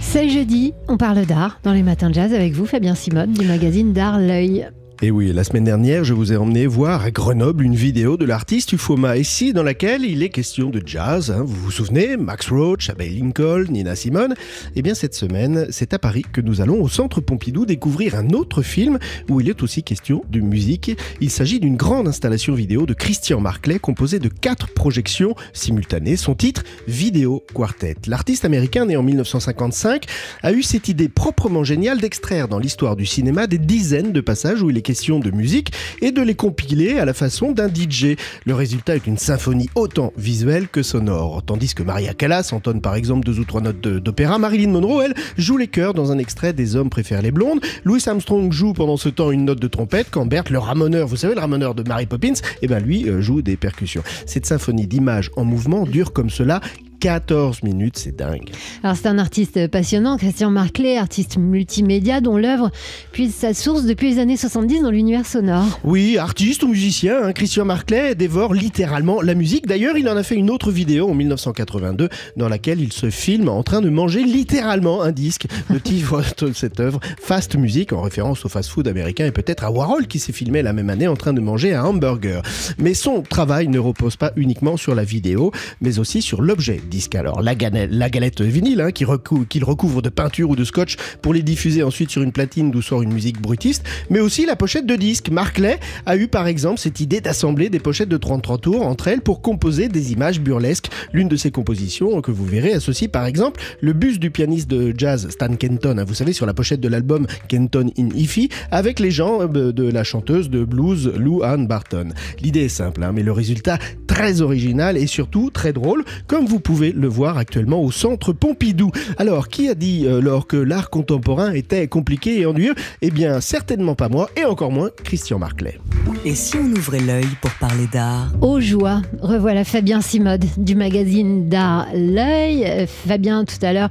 C'est 0.00 0.28
jeudi, 0.28 0.74
on 0.86 0.98
parle 0.98 1.24
d'art 1.24 1.60
dans 1.62 1.72
les 1.72 1.82
matins 1.82 2.10
de 2.10 2.14
jazz 2.14 2.34
avec 2.34 2.52
vous, 2.52 2.66
Fabien 2.66 2.94
Simone 2.94 3.32
du 3.32 3.46
magazine 3.46 3.94
D'Art 3.94 4.18
L'œil. 4.18 4.68
Et 5.00 5.12
oui, 5.12 5.32
la 5.32 5.44
semaine 5.44 5.62
dernière, 5.62 6.02
je 6.02 6.12
vous 6.12 6.32
ai 6.32 6.36
emmené 6.36 6.66
voir 6.66 7.02
à 7.02 7.12
Grenoble 7.12 7.62
une 7.62 7.76
vidéo 7.76 8.16
de 8.16 8.24
l'artiste 8.24 8.72
Ufoma 8.72 9.16
ici 9.16 9.52
dans 9.52 9.62
laquelle 9.62 10.02
il 10.04 10.24
est 10.24 10.28
question 10.28 10.70
de 10.70 10.82
jazz. 10.84 11.30
hein. 11.30 11.44
Vous 11.46 11.54
vous 11.54 11.70
souvenez 11.70 12.16
Max 12.16 12.48
Roach, 12.50 12.90
Abbey 12.90 13.08
Lincoln, 13.08 13.66
Nina 13.70 13.94
Simone 13.94 14.34
Eh 14.74 14.82
bien, 14.82 14.94
cette 14.94 15.14
semaine, 15.14 15.68
c'est 15.70 15.94
à 15.94 16.00
Paris 16.00 16.24
que 16.32 16.40
nous 16.40 16.60
allons 16.60 16.82
au 16.82 16.88
Centre 16.88 17.20
Pompidou 17.20 17.64
découvrir 17.64 18.16
un 18.16 18.30
autre 18.30 18.60
film 18.62 18.98
où 19.30 19.40
il 19.40 19.48
est 19.48 19.62
aussi 19.62 19.84
question 19.84 20.24
de 20.32 20.40
musique. 20.40 20.90
Il 21.20 21.30
s'agit 21.30 21.60
d'une 21.60 21.76
grande 21.76 22.08
installation 22.08 22.54
vidéo 22.54 22.84
de 22.84 22.92
Christian 22.94 23.38
Marclay 23.40 23.78
composée 23.78 24.18
de 24.18 24.28
quatre 24.28 24.66
projections 24.74 25.36
simultanées. 25.52 26.16
Son 26.16 26.34
titre, 26.34 26.64
Vidéo 26.88 27.44
Quartet. 27.54 27.94
L'artiste 28.08 28.44
américain 28.44 28.84
né 28.84 28.96
en 28.96 29.04
1955 29.04 30.06
a 30.42 30.52
eu 30.52 30.64
cette 30.64 30.88
idée 30.88 31.08
proprement 31.08 31.62
géniale 31.62 32.00
d'extraire 32.00 32.48
dans 32.48 32.58
l'histoire 32.58 32.96
du 32.96 33.06
cinéma 33.06 33.46
des 33.46 33.58
dizaines 33.58 34.10
de 34.10 34.20
passages 34.20 34.60
où 34.60 34.70
il 34.70 34.76
est 34.76 34.87
de 34.88 35.30
musique 35.30 35.72
et 36.00 36.12
de 36.12 36.22
les 36.22 36.34
compiler 36.34 36.98
à 36.98 37.04
la 37.04 37.12
façon 37.12 37.52
d'un 37.52 37.68
DJ. 37.68 38.16
Le 38.46 38.54
résultat 38.54 38.96
est 38.96 39.06
une 39.06 39.18
symphonie 39.18 39.68
autant 39.74 40.14
visuelle 40.16 40.66
que 40.66 40.82
sonore. 40.82 41.42
Tandis 41.44 41.74
que 41.74 41.82
Maria 41.82 42.14
Callas 42.14 42.50
entonne 42.52 42.80
par 42.80 42.94
exemple 42.94 43.26
deux 43.26 43.38
ou 43.38 43.44
trois 43.44 43.60
notes 43.60 43.80
d'opéra, 43.80 44.38
Marilyn 44.38 44.70
Monroe, 44.70 45.02
elle, 45.02 45.14
joue 45.36 45.58
les 45.58 45.66
chœurs 45.66 45.92
dans 45.92 46.10
un 46.10 46.16
extrait 46.16 46.54
des 46.54 46.74
Hommes 46.74 46.88
préfèrent 46.88 47.20
les 47.20 47.30
blondes. 47.30 47.60
Louis 47.84 48.02
Armstrong 48.06 48.50
joue 48.50 48.72
pendant 48.72 48.96
ce 48.96 49.10
temps 49.10 49.30
une 49.30 49.44
note 49.44 49.60
de 49.60 49.68
trompette 49.68 50.08
quand 50.10 50.24
Bert, 50.24 50.44
le 50.50 50.58
ramoneur, 50.58 51.06
vous 51.06 51.16
savez, 51.16 51.34
le 51.34 51.40
ramoneur 51.40 51.74
de 51.74 51.82
Mary 51.86 52.06
Poppins, 52.06 52.40
eh 52.62 52.66
ben 52.66 52.82
lui 52.82 53.10
euh, 53.10 53.20
joue 53.20 53.42
des 53.42 53.58
percussions. 53.58 54.02
Cette 54.24 54.46
symphonie 54.46 54.86
d'images 54.86 55.30
en 55.36 55.44
mouvement 55.44 55.84
dure 55.84 56.14
comme 56.14 56.30
cela 56.30 56.62
14 57.00 57.62
minutes, 57.62 57.98
c'est 57.98 58.16
dingue. 58.16 58.50
Alors 58.82 58.96
c'est 58.96 59.08
un 59.08 59.18
artiste 59.18 59.68
passionnant, 59.68 60.16
Christian 60.16 60.50
Marclay, 60.50 60.96
artiste 60.96 61.36
multimédia 61.36 62.20
dont 62.20 62.36
l'œuvre 62.36 62.70
puise 63.12 63.34
sa 63.34 63.54
source 63.54 63.84
depuis 63.84 64.14
les 64.14 64.18
années 64.18 64.36
70 64.36 64.82
dans 64.82 64.90
l'univers 64.90 65.26
sonore. 65.26 65.78
Oui, 65.84 66.18
artiste 66.18 66.62
ou 66.62 66.68
musicien, 66.68 67.22
hein, 67.22 67.32
Christian 67.32 67.64
Marclay 67.64 68.14
dévore 68.14 68.54
littéralement 68.54 69.20
la 69.20 69.34
musique. 69.34 69.66
D'ailleurs, 69.66 69.96
il 69.96 70.08
en 70.08 70.16
a 70.16 70.22
fait 70.22 70.34
une 70.34 70.50
autre 70.50 70.70
vidéo 70.70 71.10
en 71.10 71.14
1982 71.14 72.08
dans 72.36 72.48
laquelle 72.48 72.80
il 72.80 72.92
se 72.92 73.10
filme 73.10 73.48
en 73.48 73.62
train 73.62 73.80
de 73.80 73.90
manger 73.90 74.22
littéralement 74.22 75.02
un 75.02 75.12
disque. 75.12 75.46
Le 75.70 75.80
titre 75.80 75.98
de 76.46 76.52
cette 76.54 76.80
œuvre, 76.80 77.00
Fast 77.20 77.56
Music, 77.56 77.92
en 77.92 78.00
référence 78.00 78.44
au 78.44 78.48
fast-food 78.48 78.88
américain 78.88 79.26
et 79.26 79.32
peut-être 79.32 79.64
à 79.64 79.70
Warhol 79.70 80.06
qui 80.06 80.18
s'est 80.18 80.32
filmé 80.32 80.62
la 80.62 80.72
même 80.72 80.90
année 80.90 81.08
en 81.08 81.16
train 81.16 81.32
de 81.32 81.40
manger 81.40 81.74
un 81.74 81.84
hamburger. 81.84 82.42
Mais 82.78 82.94
son 82.94 83.22
travail 83.22 83.68
ne 83.68 83.78
repose 83.78 84.16
pas 84.16 84.32
uniquement 84.36 84.76
sur 84.76 84.94
la 84.94 85.04
vidéo, 85.04 85.52
mais 85.80 85.98
aussi 85.98 86.22
sur 86.22 86.42
l'objet 86.42 86.80
disque. 86.88 87.14
Alors 87.14 87.42
la, 87.42 87.54
galette, 87.54 88.40
la 88.40 88.46
vinyle 88.46 88.80
hein, 88.80 88.90
qu'il 88.90 89.64
recouvre 89.64 90.02
de 90.02 90.08
peinture 90.08 90.50
ou 90.50 90.56
de 90.56 90.64
scotch 90.64 90.96
pour 91.22 91.34
les 91.34 91.42
diffuser 91.42 91.82
ensuite 91.82 92.10
sur 92.10 92.22
une 92.22 92.32
platine 92.32 92.70
d'où 92.70 92.82
sort 92.82 93.02
une 93.02 93.12
musique 93.12 93.40
brutiste, 93.40 93.84
mais 94.10 94.20
aussi 94.20 94.46
la 94.46 94.56
pochette 94.56 94.86
de 94.86 94.96
disque. 94.96 95.30
Marclay 95.30 95.78
a 96.06 96.16
eu 96.16 96.28
par 96.28 96.46
exemple 96.46 96.78
cette 96.78 97.00
idée 97.00 97.20
d'assembler 97.20 97.70
des 97.70 97.78
pochettes 97.78 98.08
de 98.08 98.16
33 98.16 98.58
tours 98.58 98.86
entre 98.86 99.08
elles 99.08 99.20
pour 99.20 99.42
composer 99.42 99.88
des 99.88 100.12
images 100.12 100.40
burlesques. 100.40 100.88
L'une 101.12 101.28
de 101.28 101.36
ses 101.36 101.50
compositions 101.50 102.20
que 102.20 102.30
vous 102.30 102.46
verrez 102.46 102.72
associe 102.72 103.10
par 103.10 103.26
exemple 103.26 103.60
le 103.80 103.92
bus 103.92 104.18
du 104.18 104.30
pianiste 104.30 104.68
de 104.70 104.94
jazz 104.96 105.28
Stan 105.30 105.54
Kenton, 105.54 105.98
hein, 105.98 106.04
vous 106.04 106.14
savez 106.14 106.32
sur 106.32 106.46
la 106.46 106.54
pochette 106.54 106.80
de 106.80 106.88
l'album 106.88 107.26
Kenton 107.48 107.90
in 107.98 108.08
Ify, 108.14 108.48
avec 108.70 109.00
les 109.00 109.10
gens 109.10 109.42
euh, 109.42 109.72
de 109.72 109.90
la 109.90 110.04
chanteuse 110.04 110.50
de 110.50 110.64
blues 110.64 111.12
Lou 111.16 111.42
Ann 111.42 111.66
Barton. 111.66 112.10
L'idée 112.40 112.64
est 112.64 112.68
simple, 112.68 113.02
hein, 113.02 113.12
mais 113.12 113.22
le 113.22 113.32
résultat 113.32 113.78
très 114.06 114.40
original 114.40 114.96
et 114.96 115.06
surtout 115.06 115.50
très 115.50 115.72
drôle, 115.72 116.04
comme 116.26 116.46
vous 116.46 116.60
pouvez 116.60 116.77
le 116.78 117.08
voir 117.08 117.38
actuellement 117.38 117.82
au 117.82 117.90
centre 117.90 118.32
Pompidou. 118.32 118.90
Alors, 119.16 119.48
qui 119.48 119.68
a 119.68 119.74
dit 119.74 120.06
euh, 120.06 120.20
lors 120.20 120.46
que 120.46 120.56
l'art 120.56 120.90
contemporain 120.90 121.52
était 121.52 121.88
compliqué 121.88 122.40
et 122.40 122.46
ennuyeux? 122.46 122.74
Eh 123.02 123.10
bien, 123.10 123.40
certainement 123.40 123.94
pas 123.94 124.08
moi, 124.08 124.30
et 124.36 124.44
encore 124.44 124.72
moins 124.72 124.90
Christian 125.04 125.38
Marclay. 125.38 125.78
Et 126.24 126.34
si 126.34 126.56
on 126.56 126.70
ouvrait 126.72 127.00
l'œil 127.00 127.28
pour 127.40 127.50
parler 127.52 127.86
d'art 127.92 128.30
Aux 128.40 128.60
joie, 128.60 129.02
revoilà 129.20 129.64
Fabien 129.64 130.00
Simode 130.00 130.44
du 130.56 130.74
magazine 130.74 131.48
D'Art 131.48 131.86
L'œil. 131.94 132.64
Euh, 132.64 132.86
Fabien, 132.86 133.44
tout 133.44 133.64
à 133.64 133.72
l'heure, 133.72 133.90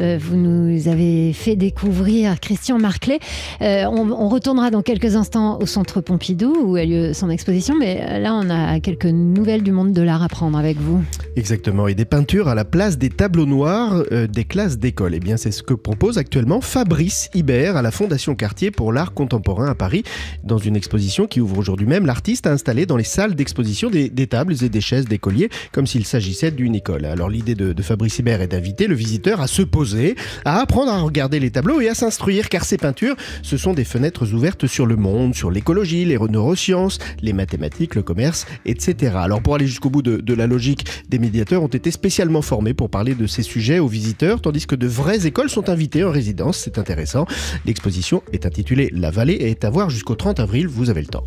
euh, 0.00 0.18
vous 0.20 0.36
nous 0.36 0.88
avez 0.88 1.32
fait 1.32 1.56
découvrir 1.56 2.40
Christian 2.40 2.78
Marclay. 2.78 3.18
Euh, 3.60 3.84
on, 3.86 4.10
on 4.10 4.28
retournera 4.28 4.70
dans 4.70 4.82
quelques 4.82 5.16
instants 5.16 5.58
au 5.60 5.66
centre 5.66 6.00
Pompidou 6.00 6.54
où 6.64 6.76
a 6.76 6.84
lieu 6.84 7.12
son 7.12 7.30
exposition, 7.30 7.74
mais 7.78 8.20
là, 8.20 8.34
on 8.34 8.50
a 8.50 8.80
quelques 8.80 9.06
nouvelles 9.06 9.62
du 9.62 9.72
monde 9.72 9.92
de 9.92 10.02
l'art 10.02 10.22
à 10.22 10.28
prendre 10.28 10.58
avec 10.58 10.78
vous. 10.78 11.02
Exactement, 11.36 11.88
et 11.88 11.94
des 11.94 12.04
peintures 12.04 12.48
à 12.48 12.54
la 12.54 12.64
place 12.64 12.98
des 12.98 13.10
tableaux 13.10 13.46
noirs 13.46 14.02
euh, 14.12 14.26
des 14.26 14.44
classes 14.44 14.78
d'école. 14.78 15.14
Eh 15.14 15.20
bien, 15.20 15.36
c'est 15.36 15.50
ce 15.50 15.62
que 15.62 15.74
propose 15.74 16.18
actuellement 16.18 16.60
Fabrice 16.60 17.28
Hibert 17.34 17.76
à 17.76 17.82
la 17.82 17.90
Fondation 17.90 18.34
Cartier 18.34 18.70
pour 18.70 18.92
l'art 18.92 19.14
contemporain 19.14 19.66
à 19.66 19.74
Paris, 19.74 20.02
dans 20.44 20.58
une 20.58 20.76
exposition 20.76 21.26
qui 21.26 21.40
ouvre 21.40 21.53
aujourd'hui 21.58 21.86
même. 21.86 22.06
L'artiste 22.06 22.46
a 22.46 22.52
installé 22.52 22.86
dans 22.86 22.96
les 22.96 23.04
salles 23.04 23.34
d'exposition 23.34 23.90
des, 23.90 24.08
des 24.08 24.26
tables 24.26 24.54
et 24.62 24.68
des 24.68 24.80
chaises 24.80 25.06
d'écoliers, 25.06 25.50
comme 25.72 25.86
s'il 25.86 26.04
s'agissait 26.04 26.50
d'une 26.50 26.74
école. 26.74 27.04
Alors, 27.04 27.28
l'idée 27.28 27.54
de, 27.54 27.82
Fabrice 27.82 28.18
Hibert 28.18 28.40
est 28.40 28.48
d'inviter 28.48 28.86
le 28.86 28.94
visiteur 28.94 29.40
à 29.40 29.46
se 29.46 29.62
poser, 29.62 30.16
à 30.44 30.60
apprendre 30.60 30.90
à 30.90 31.00
regarder 31.00 31.40
les 31.40 31.50
tableaux 31.50 31.80
et 31.80 31.88
à 31.88 31.94
s'instruire, 31.94 32.48
car 32.48 32.64
ces 32.64 32.78
peintures, 32.78 33.16
ce 33.42 33.56
sont 33.56 33.74
des 33.74 33.84
fenêtres 33.84 34.32
ouvertes 34.32 34.66
sur 34.66 34.86
le 34.86 34.96
monde, 34.96 35.34
sur 35.34 35.50
l'écologie, 35.50 36.04
les 36.04 36.18
neurosciences, 36.18 36.98
les 37.20 37.32
mathématiques, 37.32 37.94
le 37.94 38.02
commerce, 38.02 38.46
etc. 38.64 39.16
Alors, 39.16 39.42
pour 39.42 39.54
aller 39.54 39.66
jusqu'au 39.66 39.90
bout 39.90 40.02
de 40.02 40.34
la 40.34 40.46
logique, 40.46 40.86
des 41.08 41.18
médiateurs 41.18 41.62
ont 41.62 41.68
été 41.68 41.90
spécialement 41.90 42.42
formés 42.42 42.74
pour 42.74 42.90
parler 42.90 43.14
de 43.14 43.26
ces 43.26 43.42
sujets 43.42 43.78
aux 43.78 43.88
visiteurs, 43.88 44.40
tandis 44.40 44.66
que 44.66 44.74
de 44.74 44.86
vraies 44.86 45.26
écoles 45.26 45.50
sont 45.50 45.68
invitées 45.68 46.04
en 46.04 46.10
résidence. 46.10 46.58
C'est 46.58 46.78
intéressant. 46.78 47.26
L'exposition 47.66 48.22
est 48.32 48.46
intitulée 48.46 48.90
La 48.92 49.10
Vallée 49.10 49.34
et 49.34 49.50
est 49.50 49.64
à 49.64 49.70
voir 49.70 49.90
jusqu'au 49.90 50.14
30 50.14 50.40
avril. 50.40 50.68
Vous 50.68 50.90
avez 50.90 51.00
le 51.00 51.08
temps. 51.08 51.26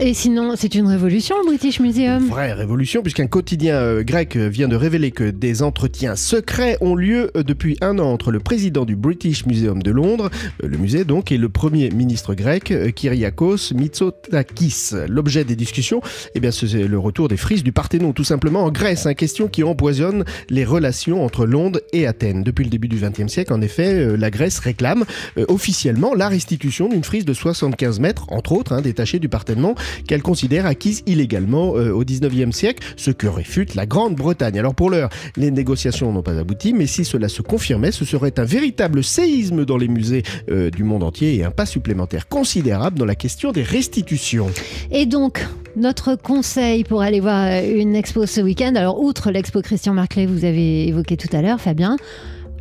Et 0.00 0.14
sinon, 0.14 0.54
c'est 0.56 0.76
une 0.76 0.86
révolution, 0.86 1.34
le 1.40 1.46
British 1.46 1.80
Museum. 1.80 2.28
Vraie 2.28 2.52
révolution, 2.52 3.02
puisqu'un 3.02 3.26
quotidien 3.26 3.74
euh, 3.74 4.04
grec 4.04 4.36
vient 4.36 4.68
de 4.68 4.76
révéler 4.76 5.10
que 5.10 5.30
des 5.30 5.62
entretiens 5.62 6.14
secrets 6.14 6.78
ont 6.80 6.94
lieu 6.94 7.32
euh, 7.36 7.42
depuis 7.42 7.76
un 7.80 7.98
an 7.98 8.06
entre 8.12 8.30
le 8.30 8.38
président 8.38 8.84
du 8.84 8.94
British 8.94 9.44
Museum 9.46 9.82
de 9.82 9.90
Londres, 9.90 10.30
euh, 10.62 10.68
le 10.68 10.78
musée 10.78 11.04
donc, 11.04 11.32
et 11.32 11.36
le 11.36 11.48
premier 11.48 11.90
ministre 11.90 12.34
grec, 12.34 12.70
euh, 12.70 12.90
Kyriakos 12.92 13.74
Mitsotakis. 13.74 14.90
L'objet 15.08 15.42
des 15.42 15.56
discussions, 15.56 16.00
eh 16.36 16.40
bien, 16.40 16.52
c'est 16.52 16.72
le 16.72 16.98
retour 16.98 17.26
des 17.26 17.36
frises 17.36 17.64
du 17.64 17.72
Parthénon, 17.72 18.12
tout 18.12 18.24
simplement 18.24 18.64
en 18.64 18.70
Grèce, 18.70 19.06
une 19.06 19.14
question 19.14 19.48
qui 19.48 19.64
empoisonne 19.64 20.24
les 20.48 20.64
relations 20.64 21.24
entre 21.24 21.44
Londres 21.44 21.80
et 21.92 22.06
Athènes. 22.06 22.42
Depuis 22.42 22.64
le 22.64 22.70
début 22.70 22.88
du 22.88 22.96
XXe 22.96 23.32
siècle, 23.32 23.52
en 23.52 23.60
effet, 23.60 23.94
euh, 23.94 24.16
la 24.16 24.30
Grèce 24.30 24.58
réclame 24.58 25.04
euh, 25.38 25.44
officiellement 25.48 26.14
la 26.14 26.28
restitution 26.28 26.88
d'une 26.88 27.04
frise 27.04 27.24
de 27.24 27.32
75 27.32 28.00
mètres, 28.00 28.26
entre 28.28 28.52
autres, 28.52 28.72
hein, 28.72 28.80
détachée 28.80 29.18
du 29.18 29.28
Parthénon, 29.28 29.74
qu'elle 30.06 30.22
considère 30.22 30.66
acquise 30.66 31.02
illégalement 31.06 31.76
euh, 31.76 31.92
au 31.92 32.04
19e 32.04 32.52
siècle, 32.52 32.86
ce 32.96 33.10
que 33.10 33.26
réfute 33.26 33.74
la 33.74 33.86
Grande-Bretagne. 33.86 34.58
Alors 34.58 34.74
pour 34.74 34.90
l'heure, 34.90 35.10
les 35.36 35.50
négociations 35.50 36.12
n'ont 36.12 36.22
pas 36.22 36.38
abouti, 36.38 36.72
mais 36.72 36.86
si 36.86 37.04
cela 37.04 37.28
se 37.28 37.42
confirmait, 37.42 37.92
ce 37.92 38.04
serait 38.04 38.38
un 38.38 38.44
véritable 38.44 39.04
séisme 39.04 39.64
dans 39.64 39.76
les 39.76 39.88
musées 39.88 40.22
euh, 40.50 40.70
du 40.70 40.84
monde 40.84 41.02
entier 41.02 41.36
et 41.36 41.44
un 41.44 41.50
pas 41.50 41.66
supplémentaire 41.66 42.28
considérable 42.28 42.98
dans 42.98 43.04
la 43.04 43.14
question 43.14 43.52
des 43.52 43.62
restitutions. 43.62 44.50
Et 44.90 45.06
donc, 45.06 45.44
notre 45.76 46.16
conseil 46.16 46.84
pour 46.84 47.02
aller 47.02 47.20
voir 47.20 47.46
euh, 47.46 47.80
une 47.80 47.94
expo 47.94 48.26
ce 48.26 48.40
week-end, 48.40 48.74
alors 48.74 49.00
outre 49.00 49.30
l'expo 49.30 49.62
Christian 49.62 49.94
Marclay, 49.94 50.26
vous 50.26 50.44
avez 50.44 50.88
évoqué 50.88 51.16
tout 51.16 51.34
à 51.36 51.42
l'heure, 51.42 51.60
Fabien, 51.60 51.96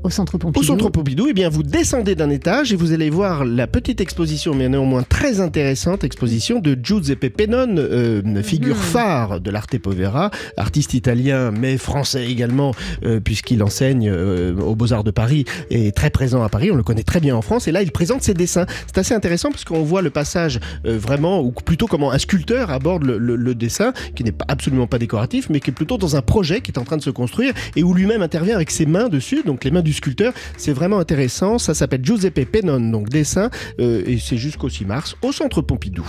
au 0.03 0.09
Centre 0.09 0.37
Pompidou. 0.37 0.59
Au 0.59 0.63
centre 0.63 0.89
Pompidou, 0.89 1.27
eh 1.29 1.33
bien, 1.33 1.49
vous 1.49 1.63
descendez 1.63 2.15
d'un 2.15 2.29
étage 2.29 2.71
et 2.71 2.75
vous 2.75 2.93
allez 2.93 3.09
voir 3.09 3.43
la 3.45 3.67
petite 3.67 3.99
exposition, 3.99 4.53
mais 4.55 4.69
néanmoins 4.69 5.03
très 5.03 5.41
intéressante 5.41 6.03
exposition 6.03 6.59
de 6.59 6.77
Giuseppe 6.81 7.29
Pennone, 7.35 7.77
euh, 7.79 8.43
figure 8.43 8.75
Mhm. 8.75 8.81
phare 8.81 9.39
de 9.41 9.51
l'arte 9.51 9.77
povera, 9.79 10.31
artiste 10.55 10.93
italien 10.93 11.51
mais 11.51 11.77
français 11.77 12.25
également, 12.29 12.73
euh, 13.03 13.19
puisqu'il 13.19 13.61
enseigne 13.63 14.09
euh, 14.09 14.55
aux 14.61 14.75
Beaux-Arts 14.75 15.03
de 15.03 15.11
Paris 15.11 15.45
et 15.69 15.87
est 15.87 15.91
très 15.91 16.09
présent 16.09 16.41
à 16.43 16.49
Paris. 16.49 16.71
On 16.71 16.75
le 16.75 16.83
connaît 16.83 17.03
très 17.03 17.19
bien 17.19 17.35
en 17.35 17.41
France 17.41 17.67
et 17.67 17.71
là, 17.71 17.81
il 17.81 17.91
présente 17.91 18.21
ses 18.23 18.33
dessins. 18.33 18.65
C'est 18.87 18.99
assez 18.99 19.13
intéressant 19.13 19.49
parce 19.51 19.65
qu'on 19.65 19.83
voit 19.83 20.01
le 20.01 20.09
passage 20.09 20.59
vraiment, 20.85 21.41
ou 21.41 21.51
plutôt 21.51 21.87
comment 21.87 22.11
un 22.11 22.17
sculpteur 22.19 22.71
aborde 22.71 23.03
le, 23.03 23.17
le- 23.17 23.35
le 23.35 23.55
dessin, 23.55 23.93
qui 24.15 24.23
n'est 24.23 24.31
pas, 24.31 24.45
absolument 24.47 24.87
pas 24.87 24.99
décoratif, 24.99 25.49
mais 25.49 25.59
qui 25.59 25.71
est 25.71 25.73
plutôt 25.73 25.97
dans 25.97 26.15
un 26.15 26.21
projet 26.21 26.61
qui 26.61 26.71
est 26.71 26.77
en 26.79 26.83
train 26.83 26.97
de 26.97 27.01
se 27.03 27.09
construire 27.09 27.53
et 27.75 27.83
où 27.83 27.93
lui-même 27.93 28.21
intervient 28.21 28.55
avec 28.55 28.71
ses 28.71 28.85
mains 28.85 29.09
dessus, 29.09 29.43
donc 29.45 29.63
les 29.63 29.71
mains 29.71 29.81
du 29.87 29.93
sculpteur. 29.93 30.33
C'est 30.57 30.73
vraiment 30.73 30.99
intéressant. 30.99 31.57
Ça 31.57 31.73
s'appelle 31.73 32.03
Giuseppe 32.03 32.45
Pennone, 32.45 32.91
donc 32.91 33.09
dessin, 33.09 33.49
euh, 33.79 34.03
et 34.05 34.19
c'est 34.19 34.37
jusqu'au 34.37 34.69
6 34.69 34.85
mars 34.85 35.15
au 35.21 35.31
Centre 35.31 35.61
Pompidou. 35.61 36.05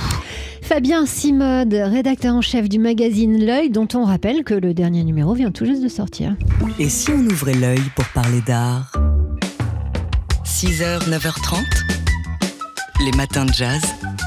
Fabien 0.62 1.06
Simode, 1.06 1.72
rédacteur 1.72 2.34
en 2.34 2.42
chef 2.42 2.68
du 2.68 2.78
magazine 2.78 3.44
L'œil, 3.44 3.70
dont 3.70 3.88
on 3.94 4.04
rappelle 4.04 4.44
que 4.44 4.54
le 4.54 4.74
dernier 4.74 5.04
numéro 5.04 5.34
vient 5.34 5.50
tout 5.50 5.64
juste 5.64 5.82
de 5.82 5.88
sortir. 5.88 6.36
Et 6.78 6.88
si 6.88 7.10
on 7.10 7.20
ouvrait 7.20 7.54
l'œil 7.54 7.80
pour 7.94 8.04
parler 8.08 8.40
d'art? 8.46 8.92
6h, 10.44 11.08
9h30 11.08 11.97
Les 13.04 13.12
matins 13.12 13.44
de 13.44 13.52
jazz. 13.52 13.80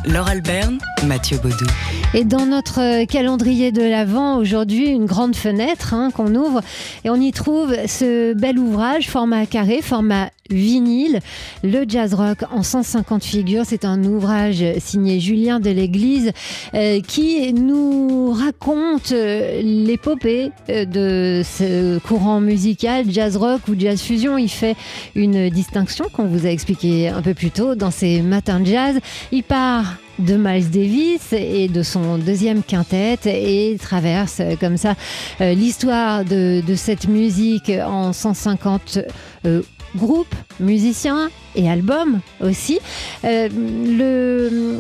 Laure 0.06 0.30
Alberne, 0.30 0.80
Mathieu 1.06 1.38
Baudou. 1.38 1.66
Et 2.14 2.24
dans 2.24 2.46
notre 2.46 2.80
euh, 2.80 3.06
calendrier 3.06 3.74
de 3.74 3.84
l'Avent, 3.84 4.38
aujourd'hui, 4.38 4.88
une 4.88 5.06
grande 5.06 5.36
fenêtre 5.36 5.94
hein, 5.94 6.10
qu'on 6.10 6.34
ouvre 6.36 6.62
et 7.04 7.10
on 7.10 7.16
y 7.16 7.32
trouve 7.34 7.76
ce 7.86 8.34
bel 8.34 8.58
ouvrage, 8.58 9.10
format 9.10 9.46
carré, 9.46 9.82
format 9.82 10.30
vinyle, 10.52 11.20
le 11.64 11.86
jazz 11.88 12.14
rock 12.14 12.40
en 12.52 12.64
150 12.64 13.24
figures. 13.24 13.64
C'est 13.66 13.86
un 13.86 14.04
ouvrage 14.04 14.64
signé 14.80 15.20
Julien 15.20 15.60
de 15.60 15.70
l'Église 15.70 16.32
euh, 16.74 17.02
qui 17.02 17.54
nous 17.54 18.32
raconte 18.32 19.12
euh, 19.12 19.62
l'épopée 19.62 20.52
euh, 20.70 20.86
de 20.86 21.42
ce 21.44 22.00
courant 22.00 22.42
musical, 22.42 23.06
jazz 23.10 23.38
rock 23.38 23.62
ou 23.68 23.76
jazz 23.78 24.02
fusion. 24.02 24.38
Il 24.38 24.50
fait 24.50 24.76
une 25.16 25.50
distinction 25.50 26.06
qu'on 26.12 26.26
vous 26.26 26.46
a 26.46 26.50
expliqué 26.50 27.10
un 27.10 27.22
peu 27.22 27.34
plus 27.34 27.52
tôt 27.52 27.76
dans 27.76 27.92
ces 27.92 28.22
matins 28.22 28.60
de 28.60 28.66
jazz. 28.66 29.00
Il 29.32 29.44
part 29.44 29.98
de 30.20 30.36
Miles 30.36 30.70
Davis 30.70 31.34
et 31.34 31.68
de 31.68 31.82
son 31.82 32.20
deuxième 32.20 32.62
quintet 32.62 33.18
et 33.26 33.78
traverse 33.82 34.40
comme 34.60 34.78
ça 34.78 34.94
l'histoire 35.40 36.24
de, 36.26 36.62
cette 36.76 37.08
musique 37.08 37.72
en 37.84 38.14
150 38.14 39.00
euh, 39.46 39.62
groupes, 39.96 40.36
musiciens 40.60 41.30
et 41.56 41.70
albums 41.70 42.20
aussi. 42.42 42.80
Euh, 43.24 43.50
le, 43.50 44.80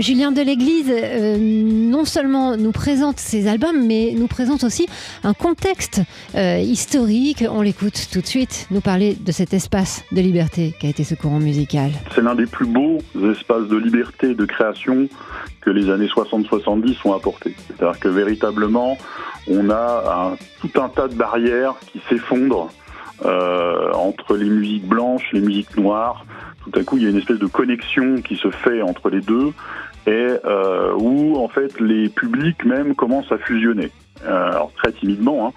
Julien 0.00 0.30
de 0.30 0.42
l'Église 0.42 0.90
euh, 0.92 1.38
non 1.38 2.04
seulement 2.04 2.56
nous 2.56 2.72
présente 2.72 3.18
ses 3.18 3.48
albums, 3.48 3.86
mais 3.86 4.12
nous 4.14 4.26
présente 4.26 4.62
aussi 4.62 4.86
un 5.24 5.32
contexte 5.32 6.02
euh, 6.34 6.58
historique. 6.58 7.44
On 7.48 7.62
l'écoute 7.62 8.08
tout 8.12 8.20
de 8.20 8.26
suite 8.26 8.66
nous 8.70 8.82
parler 8.82 9.16
de 9.18 9.32
cet 9.32 9.54
espace 9.54 10.04
de 10.12 10.20
liberté 10.20 10.74
qu'a 10.78 10.88
été 10.88 11.02
ce 11.02 11.14
courant 11.14 11.40
musical. 11.40 11.92
C'est 12.14 12.20
l'un 12.20 12.34
des 12.34 12.46
plus 12.46 12.66
beaux 12.66 12.98
espaces 13.32 13.68
de 13.68 13.76
liberté 13.76 14.34
de 14.34 14.44
création 14.44 15.08
que 15.62 15.70
les 15.70 15.88
années 15.88 16.08
60-70 16.08 16.96
ont 17.04 17.14
apporté. 17.14 17.54
C'est-à-dire 17.66 17.98
que 17.98 18.08
véritablement, 18.08 18.98
on 19.48 19.70
a 19.70 20.36
tout 20.60 20.80
un 20.80 20.88
tas 20.88 21.08
de 21.08 21.14
barrières 21.14 21.74
qui 21.90 22.00
s'effondrent 22.08 22.70
euh, 23.24 23.92
entre 23.92 24.36
les 24.36 24.48
musiques 24.48 24.86
blanches, 24.86 25.28
les 25.32 25.40
musiques 25.40 25.76
noires. 25.76 26.24
Tout 26.64 26.78
à 26.78 26.84
coup, 26.84 26.96
il 26.96 27.04
y 27.04 27.06
a 27.06 27.10
une 27.10 27.16
espèce 27.16 27.38
de 27.38 27.46
connexion 27.46 28.16
qui 28.22 28.36
se 28.36 28.50
fait 28.50 28.82
entre 28.82 29.10
les 29.10 29.20
deux 29.20 29.52
et 30.06 30.28
euh, 30.44 30.92
où 30.98 31.36
en 31.36 31.48
fait 31.48 31.78
les 31.80 32.08
publics 32.08 32.64
même 32.64 32.94
commencent 32.94 33.32
à 33.32 33.38
fusionner. 33.38 33.90
Euh, 34.26 34.50
alors 34.50 34.72
très 34.74 34.92
timidement, 34.92 35.46
hein, 35.46 35.52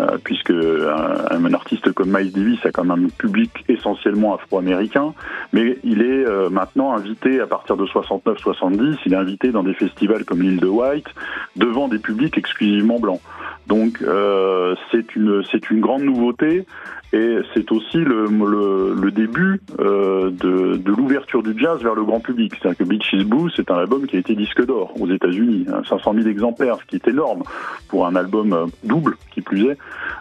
euh, 0.00 0.18
puisque 0.22 0.50
un, 0.50 1.24
un 1.30 1.54
artiste 1.54 1.92
comme 1.92 2.10
Miles 2.10 2.32
Davis 2.32 2.58
a 2.66 2.72
quand 2.72 2.84
même 2.84 3.06
un 3.06 3.08
public 3.08 3.64
essentiellement 3.68 4.34
afro-américain, 4.34 5.14
mais 5.52 5.78
il 5.84 6.02
est 6.02 6.26
euh, 6.26 6.50
maintenant 6.50 6.96
invité 6.96 7.40
à 7.40 7.46
partir 7.46 7.76
de 7.76 7.86
69-70, 7.86 8.96
il 9.06 9.14
est 9.14 9.16
invité 9.16 9.52
dans 9.52 9.62
des 9.62 9.74
festivals 9.74 10.24
comme 10.24 10.42
l'île 10.42 10.58
de 10.58 10.66
White, 10.66 11.06
devant 11.54 11.86
des 11.86 11.98
publics 11.98 12.36
exclusivement 12.36 12.98
blancs. 12.98 13.20
Donc 13.68 14.02
euh, 14.02 14.74
c'est 14.90 15.14
une 15.14 15.44
c'est 15.50 15.70
une 15.70 15.80
grande 15.80 16.02
nouveauté 16.02 16.66
et 17.12 17.38
c'est 17.54 17.72
aussi 17.72 17.98
le, 17.98 18.26
le, 18.26 18.94
le 18.94 19.10
début 19.10 19.60
euh, 19.78 20.30
de, 20.30 20.76
de 20.76 20.92
l'ouverture 20.92 21.42
du 21.42 21.58
jazz 21.58 21.82
vers 21.82 21.94
le 21.94 22.04
grand 22.04 22.20
public. 22.20 22.52
C'est-à-dire 22.54 22.78
que 22.78 22.84
Beaches 22.84 23.24
Blues, 23.24 23.52
c'est 23.56 23.70
un 23.70 23.76
album 23.76 24.06
qui 24.06 24.16
a 24.16 24.18
été 24.18 24.34
disque 24.34 24.64
d'or 24.66 24.92
aux 25.00 25.08
États-Unis, 25.08 25.66
hein, 25.72 25.82
500 25.88 26.14
000 26.14 26.28
exemplaires, 26.28 26.76
ce 26.80 26.86
qui 26.86 26.96
est 26.96 27.08
énorme 27.08 27.44
pour 27.88 28.06
un 28.06 28.14
album 28.14 28.52
euh, 28.52 28.66
double, 28.84 29.16
qui 29.32 29.40
plus 29.40 29.70
est, 29.70 29.78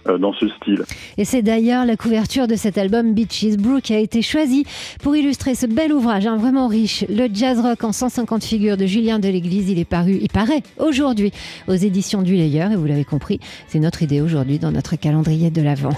euh, 0.08 0.18
dans 0.18 0.32
ce 0.34 0.48
style. 0.48 0.84
Et 1.18 1.26
c'est 1.26 1.42
d'ailleurs 1.42 1.86
la 1.86 1.98
couverture 1.98 2.48
de 2.48 2.56
cet 2.56 2.78
album 2.78 3.14
Beaches 3.14 3.58
Brew 3.58 3.82
qui 3.82 3.94
a 3.94 4.00
été 4.00 4.22
choisie 4.22 4.66
pour 5.04 5.16
illustrer 5.16 5.56
ce 5.56 5.66
bel 5.66 5.92
ouvrage, 5.92 6.26
hein, 6.26 6.38
vraiment 6.38 6.68
riche, 6.68 7.04
le 7.10 7.28
jazz 7.34 7.60
rock 7.60 7.84
en 7.84 7.92
150 7.92 8.44
figures 8.46 8.78
de 8.78 8.86
Julien 8.86 9.20
de 9.20 9.28
l'Église. 9.28 9.70
Il 9.70 9.80
est 9.80 9.86
paru, 9.86 10.20
il 10.22 10.30
paraît 10.30 10.64
aujourd'hui 10.78 11.34
aux 11.68 11.74
éditions 11.74 12.22
du 12.22 12.36
Layer 12.36 12.70
et 12.72 12.76
vous 12.78 12.86
l'avez 12.86 13.06
compris, 13.06 13.42
c'est 13.68 13.80
notre 13.80 14.04
idée 14.04 14.22
aujourd'hui 14.22 14.58
dans 14.58 14.72
notre 14.72 14.96
calendrier 14.96 15.50
de 15.50 15.62
l'Avent. 15.62 15.90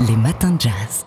Les 0.00 0.16
matins 0.16 0.50
de 0.50 0.60
jazz. 0.60 1.06